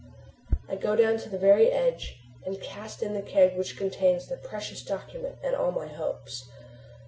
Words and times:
I 0.67 0.77
go 0.77 0.95
down 0.95 1.19
to 1.19 1.29
the 1.29 1.37
very 1.37 1.69
edge, 1.71 2.15
and 2.43 2.59
cast 2.59 3.03
in 3.03 3.13
the 3.13 3.21
keg 3.21 3.55
which 3.55 3.77
contains 3.77 4.25
the 4.27 4.37
precious 4.37 4.81
document 4.83 5.35
and 5.43 5.55
all 5.55 5.71
my 5.71 5.85
hopes. 5.89 6.49